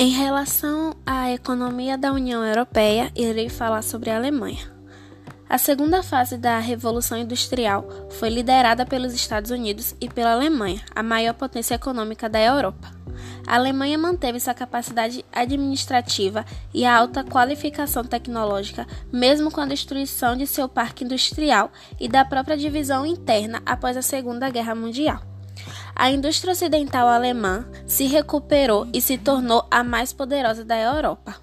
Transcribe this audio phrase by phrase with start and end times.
[0.00, 4.72] Em relação à economia da União Europeia, irei falar sobre a Alemanha.
[5.50, 11.02] A segunda fase da Revolução Industrial foi liderada pelos Estados Unidos e pela Alemanha, a
[11.02, 12.92] maior potência econômica da Europa.
[13.44, 20.36] A Alemanha manteve sua capacidade administrativa e a alta qualificação tecnológica, mesmo com a destruição
[20.36, 25.37] de seu parque industrial e da própria divisão interna após a Segunda Guerra Mundial
[25.98, 31.34] a indústria ocidental alemã se recuperou e se tornou a mais poderosa da Europa.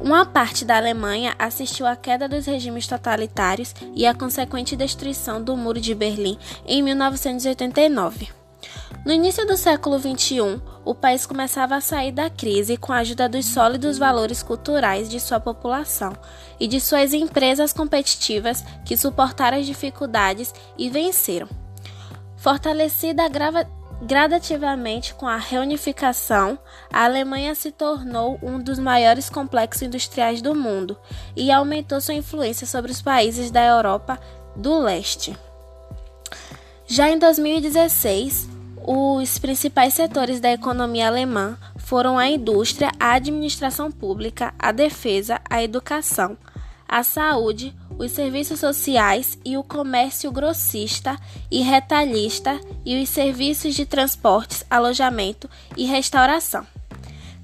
[0.00, 5.56] Uma parte da Alemanha assistiu à queda dos regimes totalitários e à consequente destruição do
[5.56, 6.36] Muro de Berlim
[6.66, 8.30] em 1989.
[9.06, 13.28] No início do século XXI, o país começava a sair da crise com a ajuda
[13.28, 16.12] dos sólidos valores culturais de sua população
[16.58, 21.48] e de suas empresas competitivas que suportaram as dificuldades e venceram.
[22.42, 23.22] Fortalecida
[24.02, 26.58] gradativamente com a reunificação,
[26.92, 30.98] a Alemanha se tornou um dos maiores complexos industriais do mundo
[31.36, 34.18] e aumentou sua influência sobre os países da Europa
[34.56, 35.36] do Leste.
[36.84, 38.48] Já em 2016,
[38.84, 45.62] os principais setores da economia alemã foram a indústria, a administração pública, a defesa, a
[45.62, 46.36] educação,
[46.88, 51.16] a saúde, os serviços sociais e o comércio grossista
[51.50, 56.66] e retalhista e os serviços de transportes, alojamento e restauração.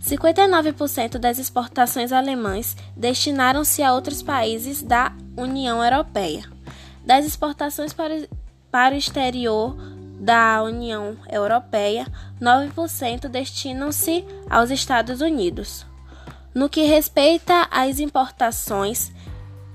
[0.02, 6.44] 59% das exportações alemãs destinaram-se a outros países da União Europeia.
[7.04, 9.76] Das exportações para, o exterior
[10.20, 12.06] da União Europeia,
[12.40, 15.86] 9% destinam-se aos Estados Unidos.
[16.54, 19.12] No que respeita às importações,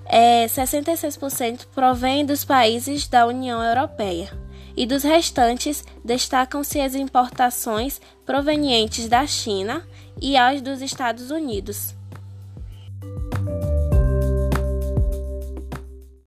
[0.06, 4.32] é, 66% provém dos países da União Europeia
[4.76, 9.86] e dos restantes destacam-se as importações provenientes da China
[10.22, 11.96] e as dos Estados Unidos.